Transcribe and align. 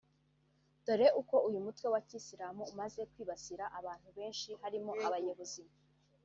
dore 0.85 1.07
ko 1.29 1.37
uyu 1.47 1.59
mutwe 1.65 1.87
wa 1.93 2.01
kisiramu 2.07 2.63
umaze 2.71 3.01
kwibasira 3.11 3.65
abantu 3.79 4.09
benshi 4.17 4.49
harimo 4.61 4.91
abayobozi 5.05 5.63